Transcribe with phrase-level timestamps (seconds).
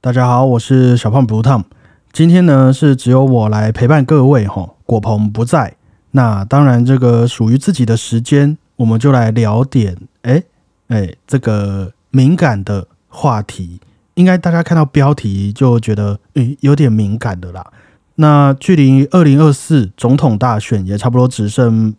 [0.00, 1.64] 大家好，我是小胖 Blue Tom。
[2.12, 5.74] 今天呢是只有我来陪伴各位哈，果鹏不在。
[6.12, 10.40] 那当然，这个属于自己的时间，我们就来聊点哎
[10.86, 13.80] 哎这个敏感的话题。
[14.14, 17.66] 应该大家看到标题就觉得诶有点敏感的啦。
[18.14, 21.92] 那距离二零二四总统大选也差不多只剩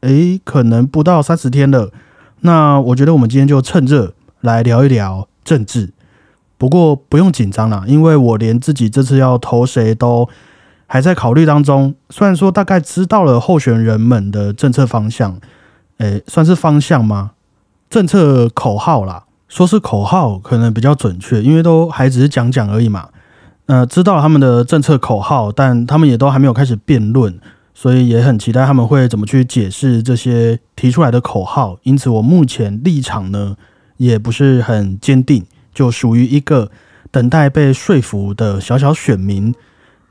[0.00, 1.90] 诶可能不到三十天了。
[2.40, 4.12] 那我觉得我们今天就趁热
[4.42, 5.94] 来聊一聊政治。
[6.60, 10.28] 不过不用紧张啦，因为我连自己这次要投谁都
[10.86, 11.94] 还在考虑当中。
[12.10, 15.40] 虽然说大概知道了候选人们的政策方向，
[15.96, 17.30] 诶，算是方向吗？
[17.88, 23.08] 政策口号啦，说是口号可能比较准确，因为都还只是讲讲而已嘛。
[23.64, 27.40] 呃，知道他们的政策口号，但他们也都还没有开始辩论，
[27.72, 31.78] 所以也很期待他们会怎么去解释这些提出来的口号。
[31.84, 33.56] 因此，我目前立场呢
[33.96, 35.46] 也不是很坚定。
[35.74, 36.70] 就属于一个
[37.10, 39.54] 等待被说服的小小选民。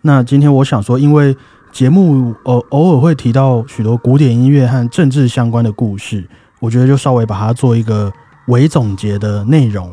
[0.02, 1.36] 那今天我想说，因为
[1.72, 6.28] 节目偶偶尔会提到许多古典音乐和政治相关的故事，
[6.60, 8.12] 我觉得就稍微把它做一个
[8.48, 9.92] 伪总结的内容，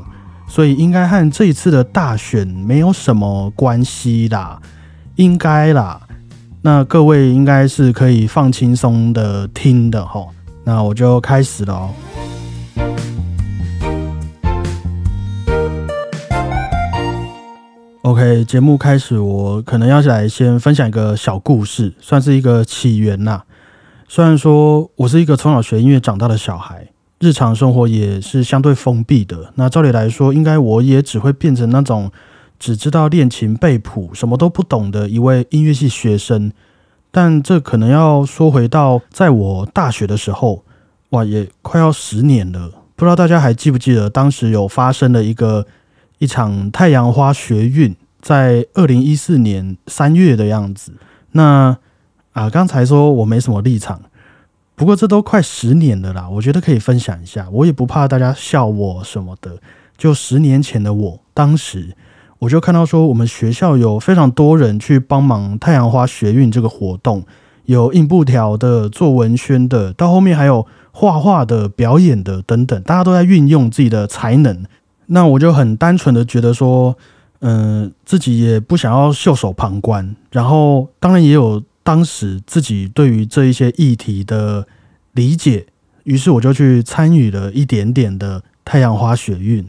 [0.49, 4.61] 所以应该和这一次的大选没有什么关系啦，
[5.17, 6.01] 应该啦。
[6.63, 10.27] 那各位应该是可以放轻松的听的哈。
[10.65, 11.91] 那我就开始了。
[18.07, 23.43] OK，节目开始，我可能要来先分享一个小故事，算是一个起源呐。
[24.07, 26.87] 虽然说我是一个从小学音乐长大的小孩，
[27.19, 29.53] 日常生活也是相对封闭的。
[29.57, 32.09] 那照理来说，应该我也只会变成那种
[32.61, 36.53] 只知道练琴背谱、什么都不懂的一位音乐系学生。
[37.11, 40.63] 但这可能要说回到在我大学的时候，
[41.11, 42.71] 哇，也快要十年了。
[42.95, 45.67] 不知道大家还记不记得当时有发生了一个。
[46.19, 50.93] 一场太阳花学运在二零一四年三月的样子。
[51.33, 51.77] 那
[52.33, 54.01] 啊，刚才说我没什么立场，
[54.75, 57.49] 不过这都快十年了啦，我觉得可以分享一下。
[57.51, 59.59] 我也不怕大家笑我什么的。
[59.97, 61.97] 就十年前的我，当时
[62.39, 67.25] 我就看到说，我们学校有非常多人去帮忙太阳花学运这个活动，
[67.65, 74.65] 有印布条的、做文宣的，到后面还有画画的、表演的等等，大家都在运用自己的才能。
[75.07, 76.97] 那我就很单纯的觉得说，
[77.41, 84.67] 嗯，自己也不想要袖手旁观，然后当然也有当时自己对于这一些议题的
[85.13, 85.67] 理解，
[86.05, 89.67] 于是我就去参与了一点点的太阳花学运。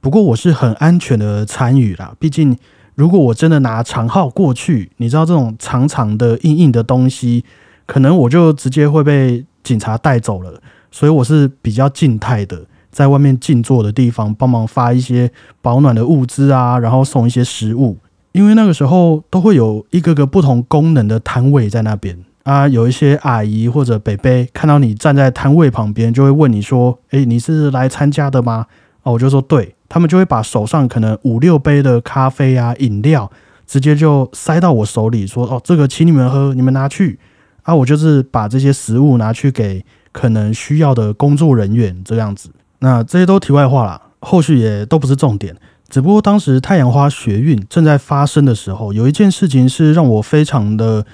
[0.00, 2.56] 不过我是很安全的参与啦，毕竟
[2.94, 7.44] 如果我真的拿长号过去，你知道这种长长的硬硬的东西，
[7.86, 10.60] 可能我就直接会被警察带走了，
[10.90, 12.66] 所以我是比较静态的。
[12.96, 15.30] 在外面静坐的地方，帮忙发一些
[15.60, 17.98] 保暖的物资啊，然后送一些食物。
[18.32, 28.64] 因为那个时候都会有一个个不同功能的摊位在那边啊，有一些阿姨或者北北看到你站在摊位旁边，就会问你说：“诶，你是来参加的吗？”
[29.04, 33.30] 哦，我就说对，他们就会把手上可能五六杯的咖啡啊饮料，
[33.66, 37.18] 直接就塞到我手里，说：“哦，这个请你们喝，你们拿去。”
[37.64, 42.48] 啊，我就是把这些食物拿去给可能需要的工作人员，这样子。
[42.80, 45.56] 那这些都题外话了，后续也都不是重点。
[45.88, 51.06] 只不过当时太阳花学运正在发生的时候，有一件事情是让我非常的，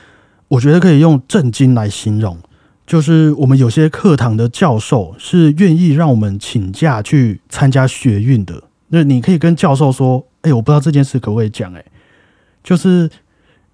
[0.49, 2.39] 我觉得可以用震惊来形容，
[2.87, 8.63] 就是我们有些课堂的教授是愿意让我们请假去参加学运的。
[8.89, 11.85] 那你可以跟教授说：“哎，我不知道这件事可不可以讲。”哎，
[12.65, 13.11] 就是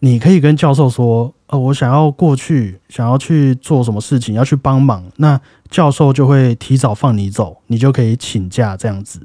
[0.00, 1.32] 你可以跟教授说。
[1.48, 5.40] 呃，我想要过去，想要去做什么事情，要去帮忙，那
[5.70, 9.20] 教授就会提早放你走，你就可以请假这样子。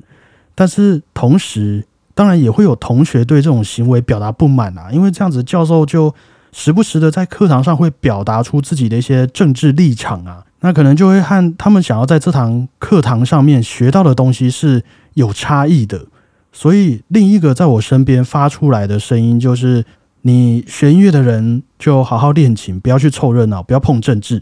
[0.55, 6.13] 但是同时，当然也会有同学对这种行为表达不满啊，因为这样子教授就
[6.51, 14.83] 时不时的在课堂上会表达出自己的一些政治立场啊，那可能就会和他们想要在这堂课堂上面学到的东西是
[15.13, 16.05] 有差异的。
[16.51, 19.85] 所以另一个在我身边发出来的声音就是。
[20.25, 24.41] 你学音乐的人就好好练琴，不要去凑热闹，不要碰政治。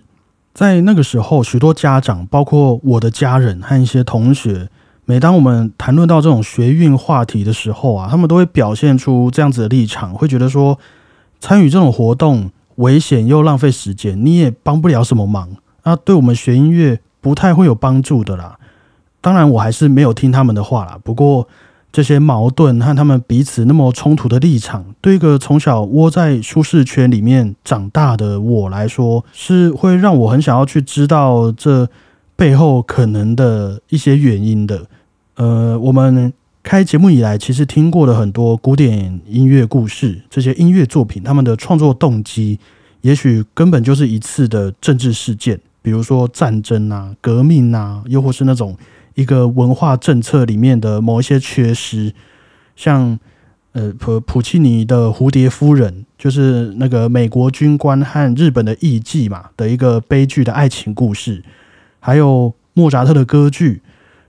[0.54, 4.70] 在那个时候，许多家长，包括我的家人和一些同学，
[5.06, 10.78] 每当我们谈论到这种学运话题的时候啊，他们都会表现出这样子的立场，会觉得说
[11.40, 15.50] 参与这种活动危险又浪费时间，你也帮不了什么忙
[15.84, 18.58] 那，对我们学音乐不太会有帮助的啦。
[19.22, 20.98] 当然，我还是没有听他们的话啦。
[21.04, 21.48] 不过。
[21.92, 31.90] 这些矛盾和他们彼此那么冲突的立场，对一个从小窝在舒适圈里面长大的我来说，是会让我很想要去知道这
[32.36, 34.88] 背后可能的一些原因的。
[35.36, 36.32] 呃，我们
[36.64, 42.60] 开节目以来，其实听过了很多古典音乐故事，这些音乐作品，他们的创作动机，
[43.02, 48.78] 也许根本就是一次的政治事件，比如说战争啊、革命啊，又或是那种
[49.16, 52.14] 一个文化政策里面的某一些缺失，
[52.76, 53.20] 像
[53.74, 61.44] 呃普普契尼的《蝴蝶夫人》，就是那个美国军官和日本的艺妓嘛的一个悲剧的爱情故事，
[62.00, 63.82] 还有莫扎特的歌剧。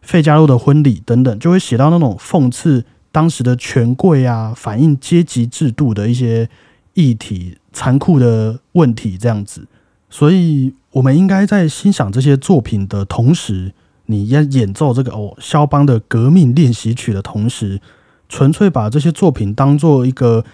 [0.03, 6.49] 费加洛的婚礼等等，就会写到那种讽刺当时的权贵啊，反映阶级制度的一些
[6.95, 9.69] 议题、残酷的问题这样子。
[10.11, 13.73] 所以，我们应该在欣赏这些作品的同时，
[14.07, 17.81] 你要演奏这个哦肖邦的革命练习曲的同时，
[18.29, 20.45] 纯粹把这些作品当做一个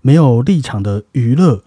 [0.00, 1.62] 没有立场的娱乐，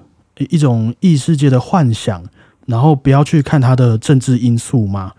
[0.50, 2.24] 一种异世界的幻想，
[2.66, 5.14] 然后不要去看它的政治因素吗？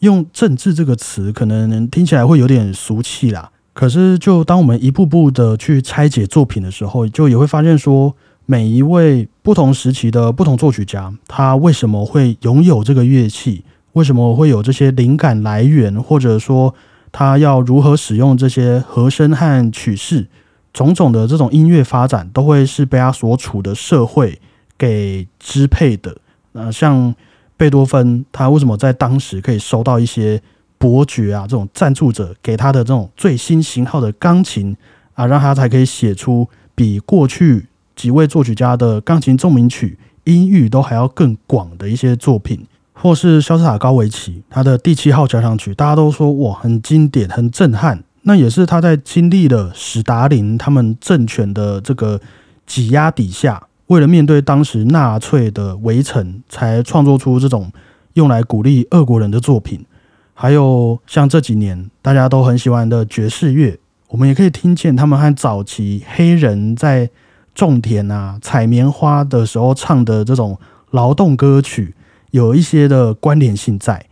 [0.00, 3.50] 用“政治”这个词，可能听起来会有点俗气啦。
[3.72, 8.14] 可是，就当我们一步步的去拆解作品的时候，就也会发现说，
[8.44, 13.64] 每一位不同时期的不同作曲家，他为什么会拥有这个乐器？
[13.94, 16.00] 为什么会有这些灵感来源？
[16.00, 16.72] 或者说，
[17.10, 20.28] 他要如何使用这些和声和曲式？
[20.72, 24.38] 种种的这种音乐发展，都会是被他所处的社会
[24.78, 26.16] 给支配的。
[26.52, 27.14] 呃，像。
[27.56, 30.42] 贝多芬他为什么在当时可以收到一些
[30.76, 34.76] 伯爵啊这种赞助者给他的这种最新型号的钢琴
[35.14, 42.66] 啊，让他才可以写出比过去几位作曲家的钢琴奏鸣曲音域都还要更广的一些作品，
[43.04, 52.18] 或是肖斯塔高维奇他的第七号交响曲，大家都说哇很经典很震撼，那也是他在经历了史达林他们政权的这个
[52.64, 53.62] 挤压底下。
[53.88, 57.70] 为了面对当时纳粹的围城，才创作出这种
[58.14, 59.84] 用来鼓励俄国人的作品。
[60.32, 63.78] 还有像这几年大家都很喜欢的爵士乐，
[64.08, 67.10] 我们也可以听见他们和早期黑人在
[67.54, 70.58] 种田啊、采棉花的时候唱的这种
[70.92, 71.94] 劳动歌曲
[72.34, 74.06] 有一些的关联性在。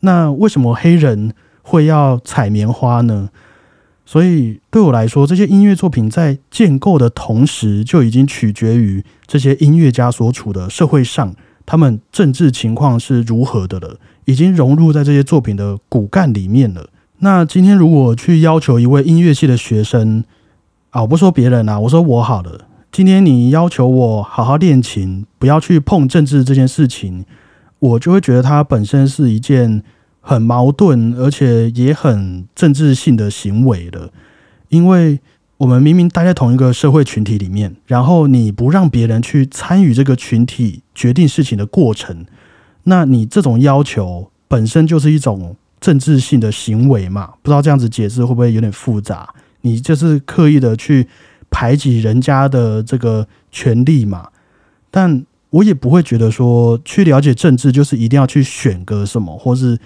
[0.00, 1.32] 那为什么黑人
[1.62, 3.28] 会要采棉花呢？
[4.04, 11.32] 所以对我来说，这些音乐作品在建构的同时，就已经取决于这些音乐家所处的社会上，
[11.64, 16.88] 他们政治情况是如何的了，已经融入在这些作品的骨干里面了。
[17.18, 20.24] 那今天如果去要求一位音乐系的学生
[20.90, 27.24] 啊，我不说别人啊，我说我好了，今天你要求我好好练琴，不要去碰政治这件事情，
[27.78, 29.82] 我就会觉得它本身是一件。
[30.20, 34.12] 很矛盾，而且也很政治性的行为了。
[34.68, 35.20] 因为
[35.56, 42.26] 我们明明待在同一个社会群体里面，然后你不让别人去参与这个群体决定事情的过程，
[42.82, 47.32] 那你这种要求本身就是一种政治性的行为嘛？
[47.40, 49.32] 不知道这样子解释会不会有点复杂？
[49.62, 51.08] 你就是刻意的去
[51.48, 54.28] 排挤人家的这个权利嘛？
[54.90, 59.78] 但我也不会觉得说去了解政治就是一定要去选个什么，或是。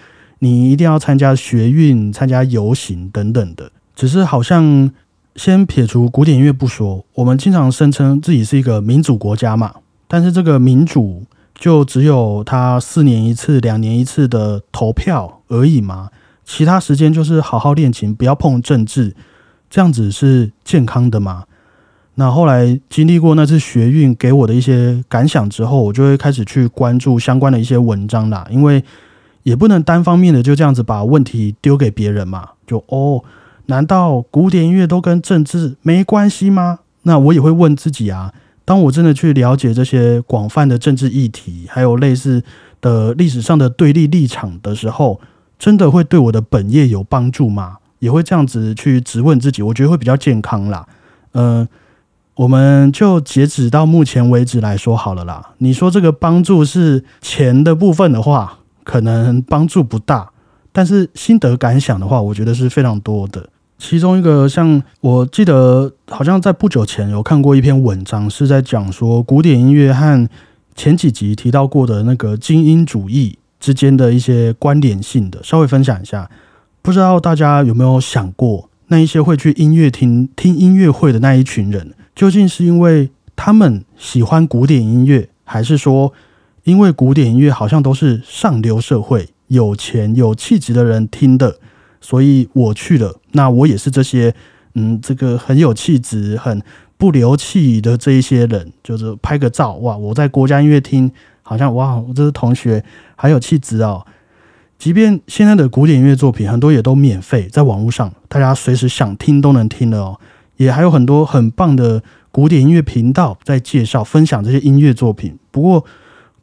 [0.45, 4.91] 你一定要参加学运、参加游行等等的，只是好像
[5.37, 9.73] 先撇除古典音乐不说，我们经常声称自己是一个民主国家嘛，
[10.09, 11.23] 但是这个民主
[11.55, 16.11] 就只有他四年一次、两年一次的投票而已嘛，
[16.45, 19.15] 其他时间就是好好练琴，不要碰政治，
[19.71, 21.45] 这样子是健康的吗？
[22.15, 28.83] 那后来经历过那次学运给我的一些感想之后，我就会开始去关注相关的一些文章啦，因为。
[29.45, 32.51] 也不能单方面的就这样子把问题丢给别人嘛？
[32.65, 33.25] 就哦，
[33.67, 36.79] 难道古典音乐都跟政治没关系吗？
[37.03, 38.33] 那我也会问自己啊，
[38.65, 42.45] 当我真的去了解这些广泛的政治议题，还有类似
[42.81, 45.21] 的历史上的对立立场的时候，
[45.59, 47.79] 真的会对我的本业有帮助吗？
[47.99, 50.87] 也会这样子去质问自己，我觉得会比较健康啦。
[51.33, 51.67] 嗯，
[52.35, 55.51] 我们就截止到目前为止来说好了啦。
[55.59, 58.59] 你说这个帮助是钱的部分的话。
[58.85, 60.29] 可能帮助不大，
[60.73, 63.49] 但是心得感想的话，我觉得是非常多的。
[63.79, 70.29] 其中一个像我记得，好像在不久前有看过一篇文章，是在讲说古典音乐和
[70.75, 76.29] 前几集提到过的那个精英主义之间的一些关联性的，稍微分享一下。
[76.83, 86.13] 不知道大家有没有想过，那一些会去音乐厅听音乐会的那一群人，究竟是因为他们喜欢古典音乐，还是说？
[86.65, 91.59] 因为古典音乐好像都是上流社会、有钱有气质的人听的，
[92.01, 93.17] 所以我去了。
[93.33, 94.33] 那我也是这些，
[94.75, 96.63] 嗯，这个很有气质、很
[96.97, 99.97] 不流气的这一些人，就是拍个照，哇！
[99.97, 101.11] 我在国家音乐厅，
[101.43, 102.85] 好像哇，我这是同学，
[103.17, 104.07] 很有气质哦。
[104.79, 110.21] 即便现在的古典音乐作品很多也都免费，在网络上大家随时想听都能听的哦。
[110.57, 115.39] 也还有很多很棒的古典音乐频道在介绍、分享这些音乐作品。
[115.51, 115.85] 不过，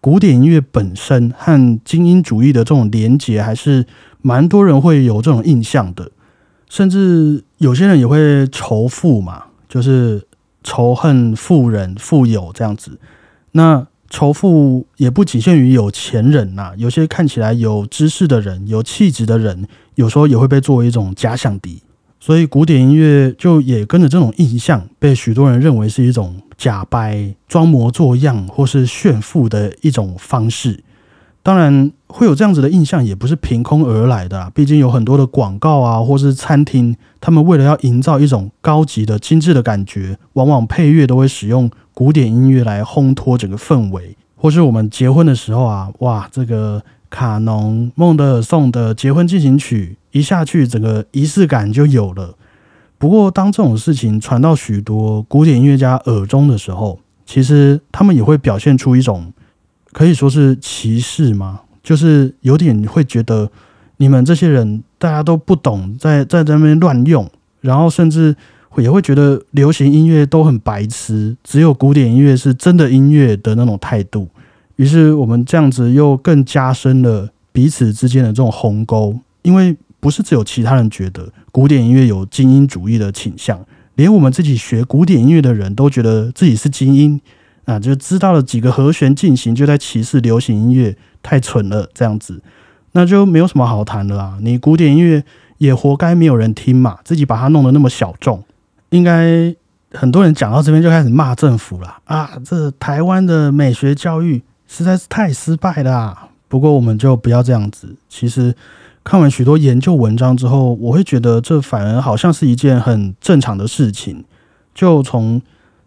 [0.01, 3.85] 古典音乐本身和精英主义的这种连结，还是
[4.21, 6.11] 蛮多人会有这种印象的。
[6.69, 10.25] 甚至有些人也会仇富嘛，就是
[10.63, 12.99] 仇恨富人、富有这样子。
[13.53, 21.81] 那仇富也不仅限于有钱人呐，有些看起来有知识的人、有气质的人，有时候也会被作为一种假想敌，
[22.19, 30.83] 所以古典音乐就也跟着这种印象，被许多人认为是一种假掰、装模作样或是炫富的一种方式。
[31.41, 41.71] 当然会有这样子的印象，也不是凭空而来的，毕竟有很多的广告啊，或是餐厅，他们为了要营造一种高级的、精致的感觉，往往配乐都会使用。
[41.93, 52.35] 古典音乐来烘托整个氛围，或是我们结婚的时候啊，哇，这个卡农孟德尔颂的结婚进行曲一下去，整个仪式感就有了。
[52.97, 59.31] 不过，当这种事情传到许多古典音乐家耳中的时候，其实他们也会表现出一种
[59.91, 61.61] 可以说是歧视吗？
[61.81, 63.49] 就是有点会觉得
[63.97, 67.29] 你们这些人大家都不懂，在在这边乱用，
[67.61, 68.35] 然后甚至。
[68.77, 74.27] 也会觉得流行音乐都很白痴，只有古典音乐是真的音乐的那种态度。
[74.75, 83.59] 于是我们这样子又更加深了彼此之间的这种鸿沟，因为不是只有其他人觉得古典音乐有精英主义的倾向，
[83.95, 87.19] 连我们自己学古典音乐的人都觉得自己是精英
[87.65, 92.41] 啊，就知道了几个和弦进行就在歧视流行音乐，太蠢了这样子，
[92.93, 94.37] 那就没有什么好谈的啦。
[94.41, 95.23] 你古典音乐
[95.57, 98.43] 也活该没有人听嘛，自己把它弄得那么小众。
[98.91, 99.53] 应该
[99.91, 102.31] 很多人讲到这边就开始骂政府了啊！
[102.43, 106.29] 这台湾的美学教育实在是太失败了。
[106.47, 107.95] 不过我们就不要这样子。
[108.09, 108.55] 其实
[109.03, 114.23] 看完许多研究文章之后，我会觉得这反而好像是一件很正常的事情。
[114.75, 115.41] 就从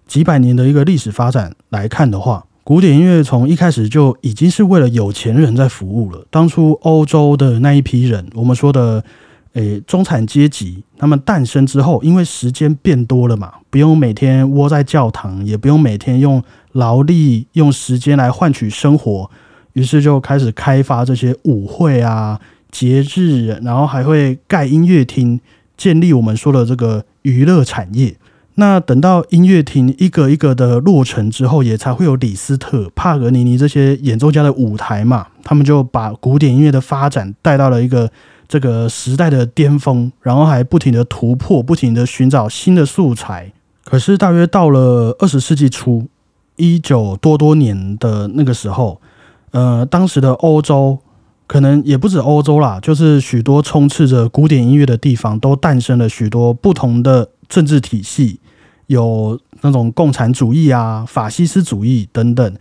[0.07, 6.27] 几百年的一个历史发展来看的话，古典音乐从一开始就已经是为了有钱人在服务了。
[6.31, 9.05] 当初欧洲的那一批人，我们说的。
[9.55, 16.43] 诶，中产阶级他们诞生之后，因为时间变多了嘛，不用每天窝在教堂，也不用每天用
[16.73, 19.31] 劳力、用时间来换取生活，
[19.75, 22.41] 于是就开始开发这些舞会啊、
[22.73, 25.39] 节日，然后还会盖音乐厅，
[25.77, 28.17] 建立我们说的这个娱乐产业。
[28.57, 38.11] 那等到音乐厅一个一个的落成之后，也才会有李斯特、帕格尼尼这些演奏家的舞台嘛，他们就把古典音乐的发展带到了一个。
[38.49, 43.51] 这个时代的巅峰，然后还不停的突破，不停的寻找新的素材。
[43.83, 46.07] 可是大约到了二十世纪初，
[46.57, 49.01] 一九多多年的那个时候，
[49.53, 50.99] 呃，当时的欧洲
[51.53, 58.41] 可能也不止欧洲啦，就是许多充斥着古典音乐的地方，都诞生了许多不同的政治体系，
[58.87, 62.57] 有那种共产主义啊、法西斯主义等等。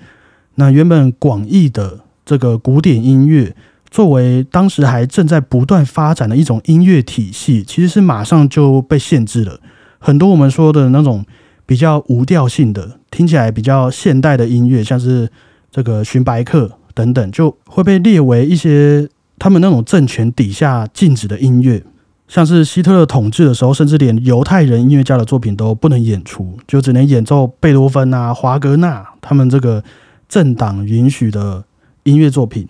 [0.56, 3.56] 那原本广义的这个古典音乐。
[3.90, 9.62] 作为当时还正在不断发展的一种音乐体系，其实是马上就被限制了。
[10.00, 11.26] 很多我们说的那种
[11.66, 15.30] 比较无调性的、听起来比较现代的音乐，像是
[15.72, 19.08] 这个荀白克等等，就会被列为一些
[19.40, 21.84] 他们那种政权底下禁止的音乐。
[22.28, 29.84] 像是希特勒统治的时候，甚至连犹太人音乐家的作品都不能演出，就只能演奏贝多芬啊、华格纳他们这个
[30.30, 31.66] 政党允许的
[32.04, 32.66] 音乐作品。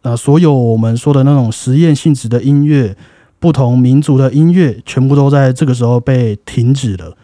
[0.00, 2.96] 那所有我们说的那种实验性质的音乐，
[3.38, 7.14] 不同民族的音乐，全部都在这个时候被停止了。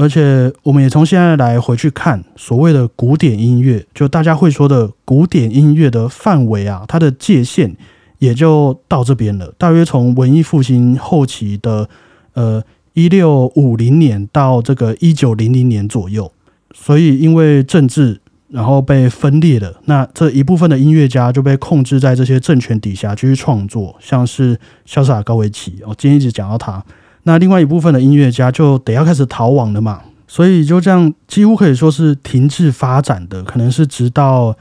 [0.00, 7.76] 而且，我们也从现在来回去看所谓的古典音乐，就大家会说的古典音乐的范围啊，它的界限
[8.18, 9.52] 也就到这边了。
[9.58, 11.88] 大约从文艺复兴后期的
[12.32, 12.62] 呃
[12.94, 16.32] 一六五零年到这个一九零零年左右。
[16.72, 18.20] 所以，因为政治。
[18.52, 26.84] 然后被分裂了，那这一部分的音乐家就被控制在这些政权底下继续创作，像是潇洒高维奇，我今天一直讲到他。
[27.24, 34.56] 那另外一部分的音乐家就得要开始逃亡了嘛，所以就这样几乎可以说是停滞发展的，可能是直到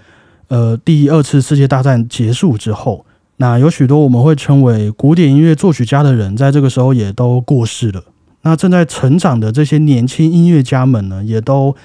[0.47, 3.05] 呃第二次世界大战结束之后，
[3.37, 8.03] 那有许多我们会称为古典音乐作曲家的人，在这个时候也都过世了。
[8.41, 11.75] 那正在成长的这些年轻音乐家们呢，也都。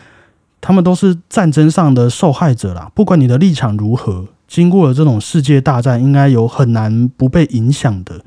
[0.66, 2.90] 他们都是战争上的受害者啦。
[2.94, 8.22] 不管你的立场如何，经过了这种世界大战，应该有很难不被影响的。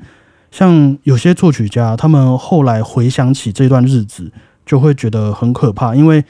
[0.50, 4.30] 像有些作曲家，他们后来回想起这段日子，
[4.64, 6.24] 就会觉得很可怕，因为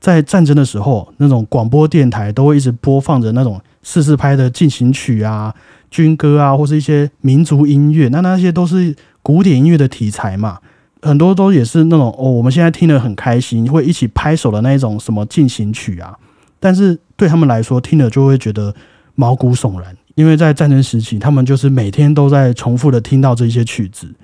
[0.00, 5.54] 在战争的时候，那种广播电台都会一直播放着那种四四拍的进行曲啊、
[5.90, 10.58] 军歌啊，或是一些民族音乐，那那些都是古典音乐的题材嘛。
[11.02, 16.16] 很多都也是那种哦，我们现在听得很开心，会一起拍手的那一种什么进行曲啊。
[16.58, 18.74] 但是对他们来说，听了就会觉得
[19.14, 24.14] 毛骨悚然，因为在战争时期，他们就是每天都在重复的听到这些曲子。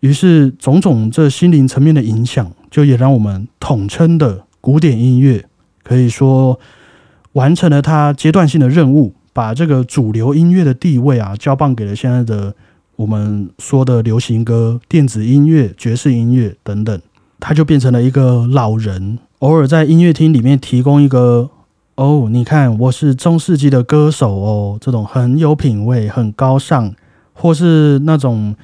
[0.00, 5.44] 于是种种这心灵层面的影响，就也让我们统称的古典音乐，
[5.82, 6.60] 可以说
[7.32, 12.54] 完成了它阶段性的任务，把这个主流音乐的地位啊，交棒给了现在的。
[12.96, 17.00] 我们说的流行歌、电子音乐、爵士音乐等等，
[17.38, 21.48] 它就变成了一个老人，偶尔在音乐厅里面提供一个
[21.98, 26.94] 哦，你看我是中世纪的歌手哦，这种很有品味、很高尚，
[27.32, 28.54] 或是那种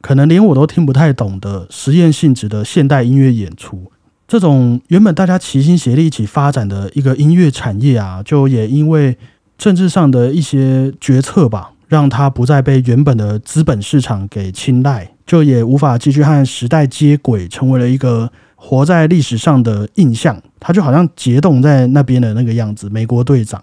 [0.00, 3.90] 可能连我都听不太懂的实验性质的现代音乐演出，
[4.28, 9.18] 这种原本大家齐心协力一起发展的一个音乐产业啊，就也因为
[9.58, 11.72] 政治上的一些决策吧。
[11.88, 18.32] 让它不再被原本的资本市场给青睐，就也无法继续和时代接轨，成为了一个
[18.66, 20.42] 活在历史上的印象。
[20.58, 22.90] 它就好像结冻在那边的那个样子。
[22.90, 23.62] 美国队长，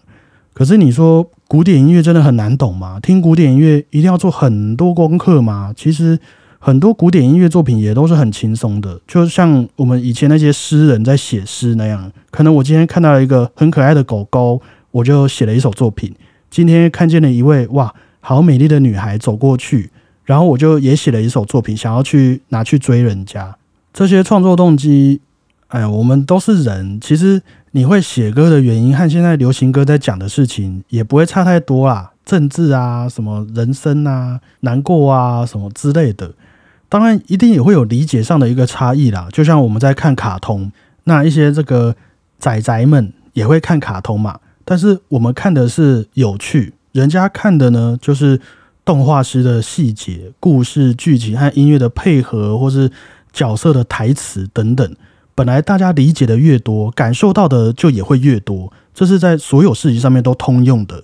[0.54, 3.00] 可是你说古典音乐真的很难懂吗？
[3.02, 5.74] 听古典音乐一定要做很多功课吗？
[5.76, 6.18] 其实
[6.60, 12.10] 很多古典音乐作品也都是很轻松的，就像我们以前那些诗人在写诗那样。
[12.32, 16.16] 可能我今天看到了一个很可爱的狗狗，我就写了一首作品。
[16.50, 17.94] 今天看见了一位哇。
[18.26, 19.92] 好美丽的女孩走过去，
[20.24, 23.54] 然后我就也写了一首作品，想要去拿去追人家。
[23.94, 25.22] 这些创作动机，
[25.68, 27.00] 哎，我们都是人。
[27.00, 36.34] 其实你会写歌的原因和现在流行歌在讲的事情也不会差太多啦，政治啊，什么人生啊，难过啊，什么之类的。
[36.90, 39.28] 当然，一定也会有理解上的一个差异啦。
[39.32, 40.72] 就像我们在看卡通，
[41.06, 41.96] 那一些这个
[42.38, 46.74] 仔仔们也会看卡通嘛，但是我们看的是有趣。
[46.92, 48.40] 人家看的呢，就是
[48.86, 52.92] 动画师的细节、故事、剧情和音乐的配合，或是
[53.34, 54.96] 角色的台词等等。
[55.36, 61.04] 本来大家理解的越多，感受到的就也会越多，这是在所有事情上面都通用的。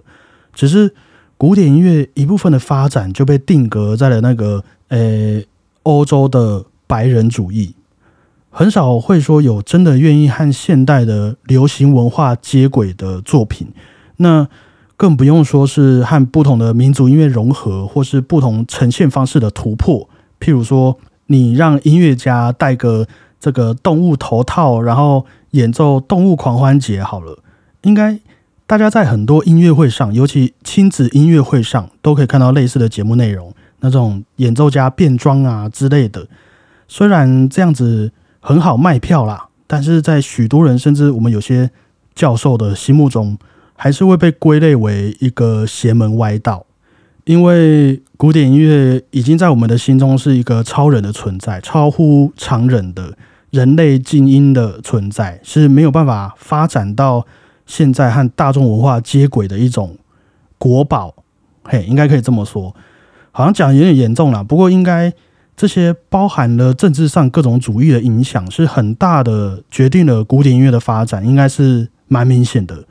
[0.53, 0.93] 只是
[1.35, 5.41] 古典音乐一部分的发展就被定格在了那个呃
[5.83, 7.73] 欧洲的白人主义，
[8.51, 13.69] 很少会说有真的愿意和现代的流行文化接轨的作品。
[14.17, 14.47] 那
[14.97, 20.09] 更不用说是和不同的民族音乐融合，或是不同呈现方式的突破。
[20.39, 20.99] 譬如说，
[21.31, 23.07] 你让音乐家戴个
[23.39, 27.39] 这个动物头套，然后演奏动物狂欢节，好了，
[27.81, 28.19] 应该
[28.67, 33.53] 大家在很多音乐会上，尤其亲子音乐会上，都可以看到类似的节目内容。
[33.79, 36.27] 那种演奏家变装啊之类的，
[36.87, 41.71] 虽然这样子很好卖票啦，但是在许多人甚至我们有些
[42.13, 43.37] 教授的心目中。
[43.81, 46.65] 还是会被归类为一个邪门歪道，
[47.29, 53.15] 因为古典音乐已经在我们的心中是一个超人的存在，超乎常人的
[53.51, 57.23] 人类精英的存在，是没有办法发展到
[57.67, 59.95] 现在和大众文化接轨的一种
[60.57, 61.13] 国宝。
[61.65, 62.75] 嘿，应该可以这么说，
[63.31, 64.43] 好像讲有点严重了。
[64.43, 65.13] 不过，应该
[65.55, 72.85] 这些包含了政治上各种主义的影响，是很大的，决定了古典音乐的发展，应该是蛮明显的。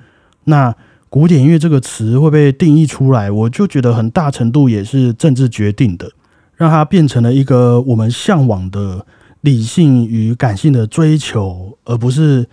[0.44, 0.72] 那
[1.10, 6.10] 古典音乐这个词会被定义出来，我就觉得很大程度也是政治决定的，
[6.54, 9.06] 让它变成了一个我们向往的
[9.40, 12.46] 理性与感性的追求，而不是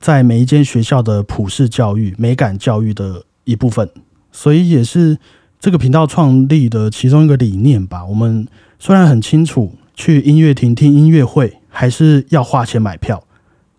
[0.00, 3.88] 在每一间学校的普世教育、美感教育的一部分。
[4.32, 5.16] 所以也是
[5.60, 8.04] 这个频道创立的其中一个理念吧。
[8.04, 8.44] 我们
[8.80, 13.22] 虽然很清楚去音乐厅听音乐会还是要花钱买票，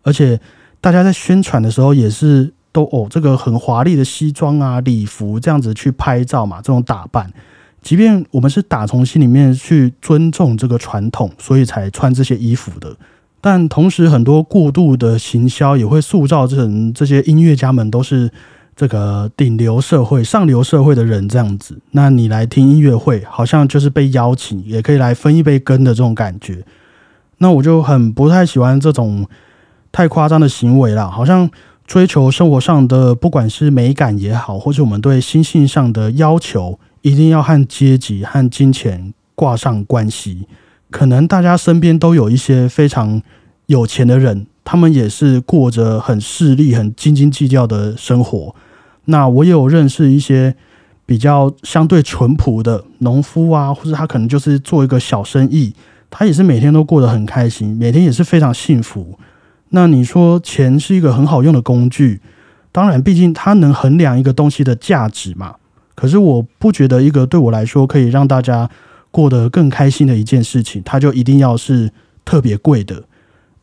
[0.03, 0.39] 而且
[0.79, 2.53] 大家在宣传的时候也是。
[2.71, 7.31] 都哦，这个很华丽的西装啊、礼服这样子去拍照嘛，这种打扮，
[7.81, 12.95] 即便我们是打从心里面去尊重这个传统，所以才穿这些衣服的。
[13.41, 18.31] 但同时，很多过度的行销也会塑造成这些音乐家们都是
[18.75, 21.77] 这个顶流社会、上流社会的人这样子。
[21.91, 26.63] 那你来听音乐会，好像就是被邀请，也可以来分一杯羹的这种感觉。
[27.39, 29.27] 那我就很不太喜欢这种
[29.91, 31.49] 太夸张的行为了，好像。
[31.91, 40.47] 追求生活上的，不管是美感也好，或者我们对心性上的要求，一定要和阶级和金钱挂上关系。
[40.89, 43.21] 可能大家身边都有一些非常
[43.65, 48.55] 有钱的人，他们也是过着很势利、很斤斤计较的生活。
[49.03, 50.55] 那我也有认识一些
[51.05, 55.73] 比较相对淳朴的农夫啊，或者他可能就是做一个小生意，
[56.09, 59.19] 他也是每天都过得很开心，每天也是非常幸福。
[59.71, 62.21] 那你说钱是一个很好用的工具，
[62.71, 65.55] 当然，毕竟它能衡量一个东西的价值嘛。
[65.95, 68.69] 可是我不觉得一个对我来说可以让大家
[69.11, 71.91] 过得更开心的一件事情，它就一定要是
[72.23, 73.03] 特别贵的。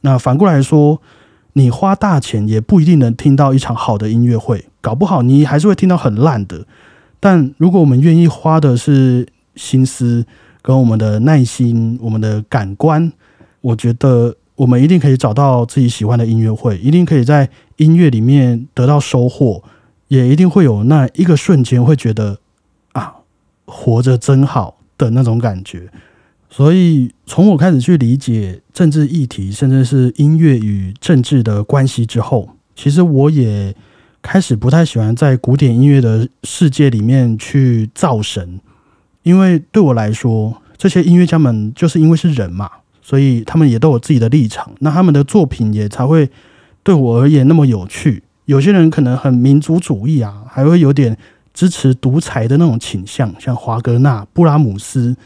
[0.02, 1.00] 那反过来说，
[1.54, 6.64] 你花大钱也不一定能听到一场好的音乐会，搞不好你还是会听到很烂的。
[7.18, 10.24] 但如果我们愿意花的是心思、
[10.62, 13.12] 跟我们的耐心、我们的感官，
[13.60, 19.64] 我觉得我们一定可以找到自己喜欢的音乐会，一定可以在音乐里面得到收获。
[20.08, 22.38] 也一定会有那一个瞬间会觉得
[22.92, 23.16] 啊，
[23.66, 25.86] 活着真好的那种感觉。
[26.48, 33.76] 所以从我开始去理解政治议题，甚至是音乐与政治的关系之后，其实我也
[34.22, 38.58] 开始不太喜欢在古典音乐的世界里面去造神，
[39.24, 42.70] 因为对我来说，这些音乐家们就是因为是人嘛，
[43.08, 46.28] 所以他们也都有自己的立场，那他们的作品也才会
[46.82, 48.22] 对我而言那么有趣。
[48.44, 51.16] 有些人可能很民族主义啊，还会有点
[51.54, 55.16] 支持独裁的那种倾向，像华格纳、布拉姆斯。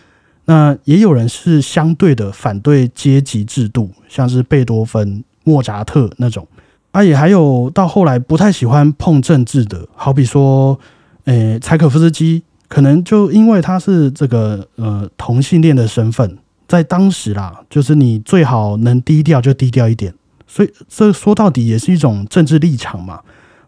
[0.44, 6.46] 那也有人是相对的反对阶级制度，像是贝多芬、莫扎特那种。
[6.92, 10.78] 啊，也还有到后来不太喜欢碰政治的，好比说，
[11.24, 16.38] 诶，柴可夫斯基，可能就因为他是这个呃同性恋的身份，
[16.72, 20.14] 在当时啦，就是你最好能低调就低调一点。
[20.46, 23.20] 所以这说到底也是一种政治立场嘛。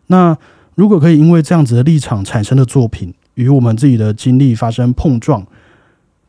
[0.06, 0.34] 那
[0.74, 5.46] 如果可以因为这样子的立场产生的作品与我们自己的经历发生碰撞，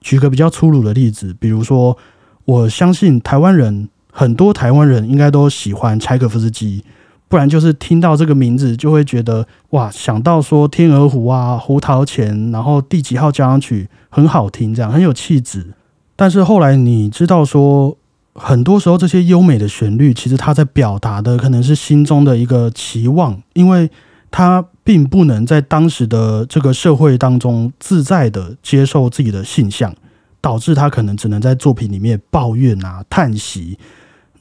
[0.01, 1.97] 举个比较粗鲁的例子，比如说，
[2.43, 6.83] 我相信台湾人很多台湾人应该都喜欢柴可夫斯基，
[7.29, 15.67] 不然就是听到这个名字就会觉得哇，想到说天鹅湖啊、胡桃钳，然后第几号交响曲很好听，这样很有气质。
[16.15, 17.97] 但是后来你知道说。
[18.37, 23.89] 很多时候，这些优美的旋律，其实它在表达的可能是心中的一个期望，因为
[24.29, 29.95] 他并不能在当时的这个社会当中自在的接受自己的性向，
[30.41, 33.79] 导致他可能只能在作品里面抱怨啊、叹息。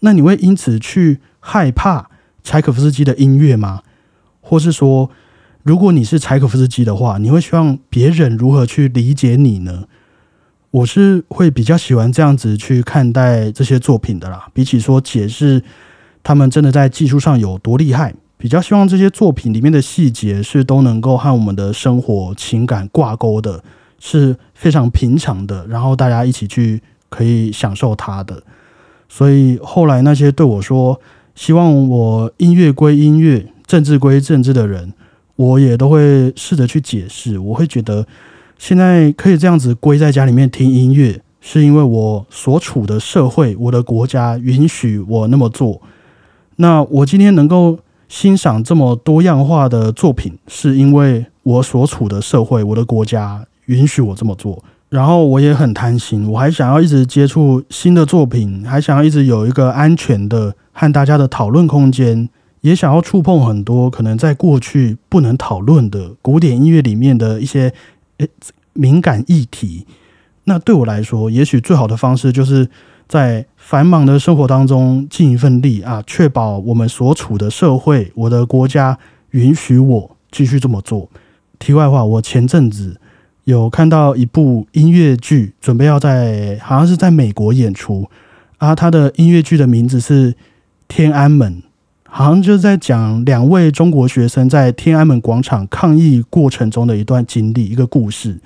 [0.01, 2.11] 那你会因此去害怕
[2.43, 3.83] 柴可夫斯基的音乐吗？
[4.41, 5.09] 或是说，
[5.63, 9.85] 如果你是柴可夫斯基的话，你会希望别人如何去理解你呢？
[10.75, 15.63] 我是会比较喜欢这样子去看待这些作品的啦，比起说解释
[16.21, 23.63] 他们真的在技术上有多厉害，比较希望这些作品里面的细节是都能够和我们的生活情感挂钩的，
[24.01, 28.43] 是非常平常的，然后大家一起去可以享受它的。
[29.09, 31.01] 所以后来那些对我说
[31.37, 34.93] 希望我音乐归音乐，政治归政治的人，
[35.37, 38.05] 我也都会试着去解释，我会觉得。
[38.59, 45.83] 现在可以这样子归在家里面听音乐，是因为我所处的社会，我的国家允许我那么做。
[46.57, 54.63] 那我今天能够欣赏这么多样化的作品，是因为我所处的社会，我的国家允许我这么做。
[54.89, 62.29] 然后我也很贪心，我还想要一直接触新的作品，还想要一直有一个安全的和大家的讨论空间，
[62.61, 67.75] 也想要触碰很多可能在过去不能讨论的古典音乐里面的一些。
[68.19, 68.29] 诶，
[68.73, 69.87] 敏感议题，
[70.45, 72.69] 那对我来说，也许最好的方式就是
[73.09, 78.99] 在繁忙的生活当中尽一份力啊，确保我们所处的社会、我的国家
[79.31, 81.09] 允许我继续这么做。
[81.59, 83.01] 题外话，我前阵子
[83.45, 88.09] 有看到一部音乐剧，准备要在好像是在美国演出
[88.59, 90.33] 啊，它的音乐剧的名字是
[90.89, 91.63] 《天安门》。
[92.17, 98.39] 好像就在讲两位中国学生在天安门广场抗议过程中的一段经历，一个故事。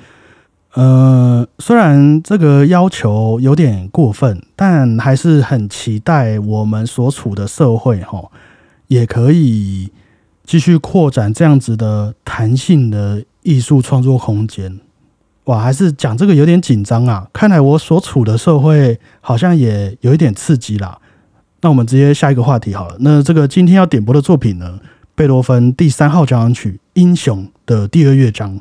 [0.72, 8.30] 呃，虽然这个要求有点过分，但还是很期待我们所处的社会哈，
[8.86, 9.90] 也可以
[10.46, 14.80] 继续扩展这样子的弹性的艺术创作空间。
[15.44, 17.28] 哇，还是讲这个有点紧张啊！
[17.34, 20.98] 看来我所处的社会好像也有一点刺激啦。
[21.60, 22.96] 那我们直接下一个话题好了。
[23.00, 24.78] 那这个今天要点播的作品呢？
[25.14, 28.56] 贝多芬第三号交响曲《英雄》的第二乐章。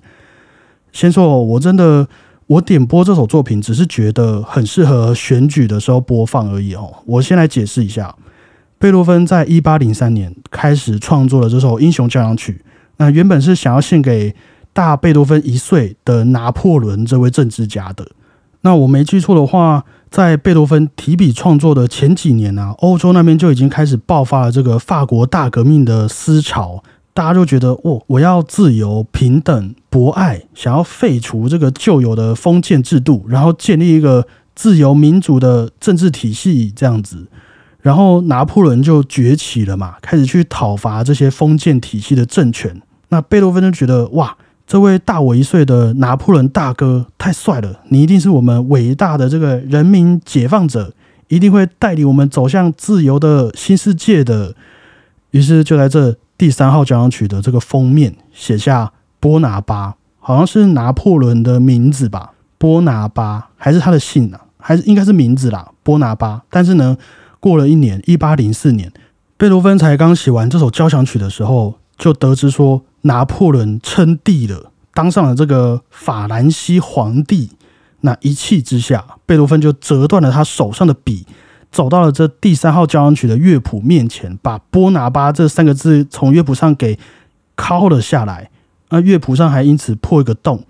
[0.92, 2.08] 先说，我真的
[2.48, 6.92] 我点播这首作品，只是觉得很适合选举的时候播放而已哦。
[7.06, 8.16] 我先来解释一下，
[8.80, 12.64] 贝多芬在一八零三年开始创作了这首《英雄》交响曲。
[12.98, 14.34] 那原本是想要献给
[14.74, 18.08] 大贝多芬一岁的拿破仑这位政治家的。
[18.62, 19.86] 那我没记错的话。
[20.10, 37.28] 在贝多芬提笔创作的前几年呢，欧洲那边就已经开始爆发了这个法国大革命的思潮，大家就觉得，哦，我要自由、平等、博爱，想要废除这个旧有的封建制度，然后建立一个自由民主的政治体系，这样子。
[37.82, 42.82] 然后拿破仑就崛起了嘛，开始去讨伐这些封建体系的政权。
[43.10, 44.36] 那贝多芬就觉得哇，
[44.68, 50.94] 这位大我一岁的拿破仑大哥太帅了，你一定是我们伟大的这个人民解放者，
[51.30, 54.54] 一定会带领我们走向自由的新世界的。
[55.32, 62.34] 于是就在这第三号交响曲的这个封面写下波拿巴，好像是拿破仑的名字吧？
[62.58, 64.42] 波拿巴还是他的姓啊？
[64.58, 65.72] 还是应该是名字啦？
[65.82, 66.42] 波拿巴。
[66.50, 66.98] 但是呢，
[67.40, 68.92] 过了一年，一八零四年，
[69.38, 77.52] 贝多芬才刚写完这首交响曲的时候，就得知说拿破仑称帝了，当上了这个法兰西皇帝。
[78.02, 81.26] 那一气之下，贝多芬就折断了他手上的笔。
[81.70, 86.98] 走到了这第三号交响曲的乐谱面前，把“波拿巴”这三个字从乐谱上给
[87.58, 88.50] 敲了下来。
[88.90, 90.64] 那乐谱上还因此破一个洞。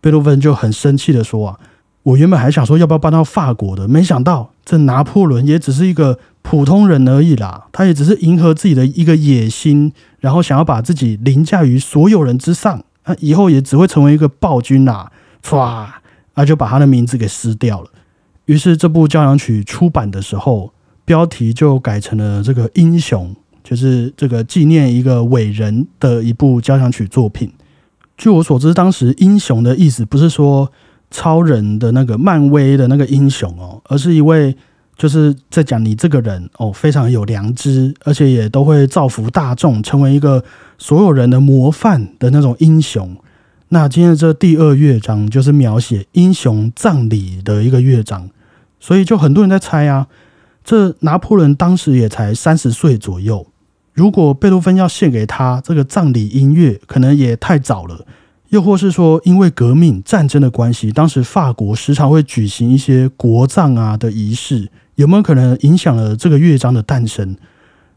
[0.00, 1.58] 贝多芬就很生气的说：“啊，
[2.04, 7.66] 我原本还想说要不要搬到法国的，没想到这拿破仑也只是一个普通人而已啦。
[7.72, 12.84] 他也只是迎合自己的一个野心，然后想要把自己凌驾于所有人之上。
[13.06, 15.12] 那以后也只会成为一个暴君啦。”
[15.44, 15.86] 唰，
[16.34, 17.90] 那，就把他的名字给撕掉了。
[18.46, 20.72] 于是这部交响曲出版的时候，
[21.04, 27.52] 标题就改成了这个英雄，就是这个纪念一个伟人的一部交响曲作品。
[28.16, 30.70] 据我所知，当时英雄的意思不是说
[31.14, 34.56] 超人的那个漫威的那个英雄哦，而是一位
[34.96, 40.42] 就是在讲你这个人哦非常有良知，而且也都会造福大众，成为一个
[40.76, 43.16] 所有人的模范的那种英雄。
[43.68, 48.28] 那今天这第二乐章就是描写英雄葬礼的一个乐章。
[48.80, 50.08] 所以就很多人在猜啊，
[50.64, 53.46] 这拿破仑当时也才三十岁左右，
[53.92, 58.04] 如果贝多芬要献给他这个葬礼音乐，可能也太早了。
[58.54, 67.36] 又或是说，因为革命战争的关系，当时法国时常会举行一些国葬啊的仪式，有没有可能影响了这个乐章的诞生？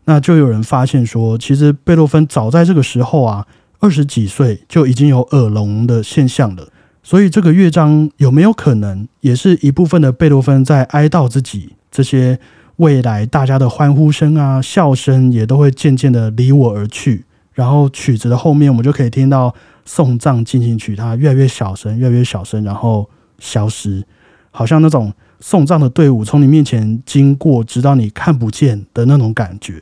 [0.06, 3.46] 那就有人发现说，其实贝多芬早在这个时候啊，
[3.78, 6.68] 二十几岁就已经有耳聋的现象了。
[7.04, 11.76] 所以这个乐章有没有可能也是一部分的贝多芬在哀悼自己？
[11.92, 12.40] 这些
[12.78, 17.26] 未来大家的欢呼声啊、笑声也都会渐渐的离我而去。
[17.54, 19.54] 然后曲子的后面，我们就可以听到
[19.88, 24.04] 送葬进行曲，它越来越小声，越来越小声，然后消失，
[24.52, 29.82] 好像那种送葬的队伍从你面前经过，直到你看不见的那种感觉。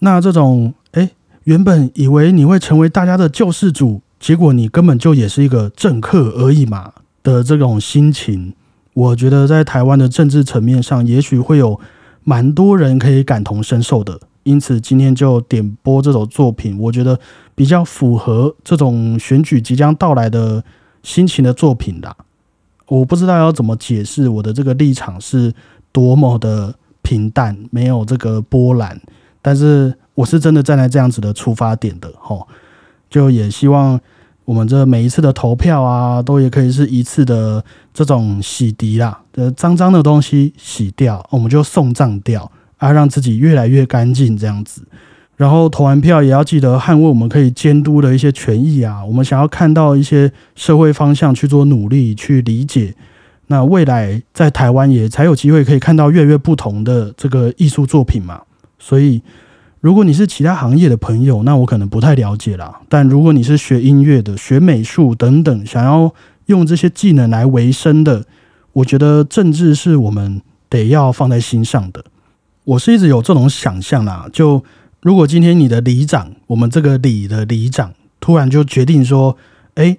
[0.00, 1.10] 那这种哎，
[1.44, 4.02] 原本以为你会成为大家的救世主。
[4.20, 8.52] 结果你根本就也是一个政客而已嘛的这种心情，
[8.92, 11.78] 我觉得在台湾的政治层面上，也许会有
[12.24, 14.18] 蛮多人可以感同身受的。
[14.48, 17.20] 因此今天就点播这首作品，我觉得
[17.54, 20.64] 比较符合这种选举即将到来的
[21.02, 22.16] 心情的作品啦。
[22.86, 25.52] 我不知道要怎么解释我的这个立场是
[25.92, 28.98] 多么的平淡，没有这个波澜，
[29.42, 32.48] 但是我是真的站在这样子的出发点的，吼。
[33.10, 34.00] 就也希望
[34.46, 44.82] 我们这每一次的投票啊，都也可以是一次的这种洗涤啦，呃，脏脏的东西洗掉，我们就送葬掉，啊，让自己越来越干净这样子。
[45.36, 52.94] 然后投完票也要记得捍卫我们可以监督的一些权益啊，我们想要看到一些社会方向去做努力去理解，
[53.48, 58.40] 那未来在台湾也才有机会可以看到越来越不同的这个艺术作品嘛，
[58.78, 59.22] 所以。
[59.80, 62.80] 如果你是其他行业的朋友，那我可能不太了解啦。
[62.88, 66.12] 但如果你是学音乐的、学美术等等，想要
[66.46, 68.24] 用这些技能来维生的，
[68.72, 72.04] 我觉得政治是我们得要放在心上的。
[72.68, 74.62] 我是一直有这种想象啦，就
[75.00, 79.34] 如果今天你的里长，我们这个里的里长突然就决定说，
[79.76, 79.96] 哎，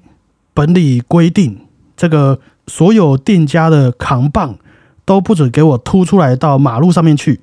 [0.54, 1.62] 本里规定
[1.98, 4.56] 这个所有店家的扛棒
[5.04, 7.40] 都不准给我凸出来到马路上面去。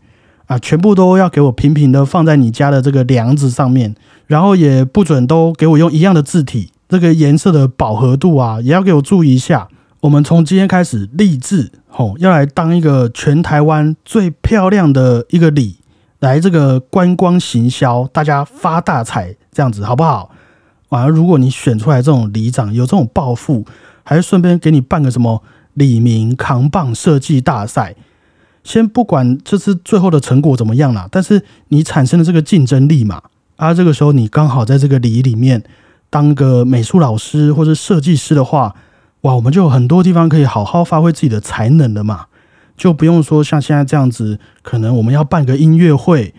[0.46, 3.96] 啊，全部都要给我平平的放在你家的这个梁子上面，
[4.28, 9.66] 然后也不准都给我用一样的字体，这个颜色的饱和度啊，也要给我注意一下。
[10.02, 15.78] 我们从今天开始立志，吼，要来当一个全台湾最漂亮的一个里，
[16.18, 20.30] 来这个观光行销，大家发大财，这样子好不好？
[20.90, 23.64] 完了，如果你选出来这种里长，有这种抱负，
[24.04, 27.96] 还顺便给你办个什么李明扛棒设计大赛。
[28.62, 33.22] 先不管这次最后的成果怎么样啦，但是你产生的这个竞争力嘛，
[33.56, 35.62] 啊，这个时候你刚好在这个里里面
[36.10, 38.74] 当个美术老师或者设计师的话，
[39.26, 42.26] 哇，我们就有很多地方可以好好发挥自己的才能了嘛，
[42.76, 46.32] 就不用说像现在这样子，可能我们要办个音乐会，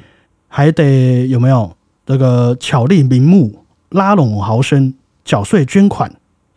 [0.47, 4.93] 还得有没有这个巧立名目、拉拢豪绅、
[5.25, 6.09] 缴税捐款，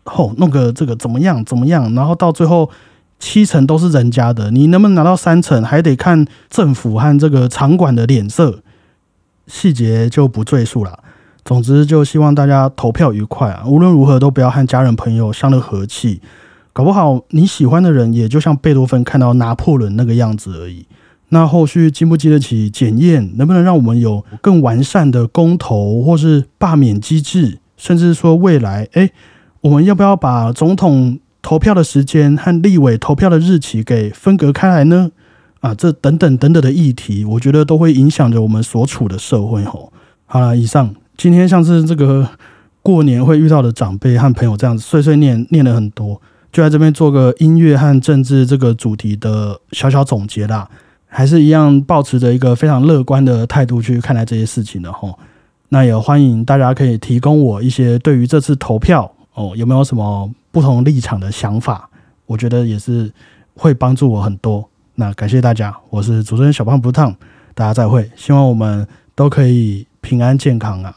[0.05, 2.71] 后弄个这个怎么样怎么样，然后到最后。
[3.23, 8.63] 七成都是人家的，你能不能拿到三成，还得看政府和这个场馆的脸色，
[9.47, 11.01] 细节就不赘述了。
[11.51, 13.65] 总之，就希望大家投票愉快啊！
[13.67, 16.21] 无论如何，都不要和家人朋友伤了和气。
[16.73, 20.87] 搞不好你喜欢的人，也就像贝多芬看到拿破仑那个样子而已。
[21.31, 29.11] 那后续经不经得起检验，能不能让我们有更完善的公投或是罢免机制，甚至说未来，哎，
[29.63, 35.11] 我们要不要把总统投票的时间和立委投票的日期给分隔开来呢？
[35.59, 39.65] 啊，这等等等等的议题，我觉得都会影响着我们所处的社会。
[39.65, 39.93] 吼，
[40.27, 40.95] 好了，以上。
[41.21, 42.27] 今天像是这个
[42.81, 46.19] 过年会遇到的长辈和朋友这样子碎碎念念了很多，
[46.51, 50.67] 就在这边做个音乐和政治这个主题的小小总结啦。
[51.07, 55.19] 还是一样保持着一个非常乐观的态度去看待这些事情的吼。
[55.69, 61.87] 那也欢迎大家可以提供我一些对于这次投票哦有没有什么不同立场的想法，
[62.25, 63.13] 我觉得也是
[63.57, 64.67] 会帮助我很多。
[64.95, 67.15] 那感谢大家，我是主持人小胖不烫，
[67.55, 70.97] 大家再会，希望我们都可以平安健康啊。